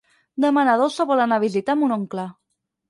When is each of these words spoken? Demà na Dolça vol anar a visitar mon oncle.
Demà 0.45 0.63
na 0.69 0.75
Dolça 0.83 1.07
vol 1.11 1.23
anar 1.27 1.41
a 1.41 1.47
visitar 1.47 1.81
mon 1.85 1.99
oncle. 2.01 2.29